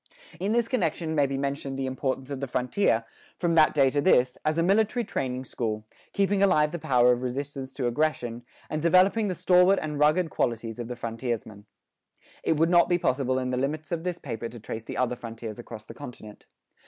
In 0.39 0.51
this 0.51 0.67
connection 0.67 1.13
may 1.13 1.27
be 1.27 1.37
mentioned 1.37 1.77
the 1.77 1.85
importance 1.85 2.31
of 2.31 2.39
the 2.39 2.47
frontier, 2.47 3.05
from 3.37 3.53
that 3.53 3.71
day 3.75 3.91
to 3.91 4.01
this, 4.01 4.35
as 4.43 4.57
a 4.57 4.63
military 4.63 5.03
training 5.05 5.45
school, 5.45 5.85
keeping 6.11 6.41
alive 6.41 6.71
the 6.71 6.79
power 6.79 7.11
of 7.11 7.21
resistance 7.21 7.71
to 7.73 7.85
aggression, 7.85 8.43
and 8.67 8.81
developing 8.81 9.27
the 9.27 9.35
stalwart 9.35 9.77
and 9.79 9.99
rugged 9.99 10.31
qualities 10.31 10.79
of 10.79 10.87
the 10.87 10.95
frontiersman. 10.95 11.67
It 12.41 12.57
would 12.57 12.71
not 12.71 12.89
be 12.89 12.97
possible 12.97 13.37
in 13.37 13.51
the 13.51 13.57
limits 13.61 13.91
of 13.91 14.03
this 14.03 14.17
paper 14.17 14.49
to 14.49 14.59
trace 14.59 14.83
the 14.85 14.97
other 14.97 15.15
frontiers 15.15 15.59
across 15.59 15.85
the 15.85 15.93
continent. 15.93 16.47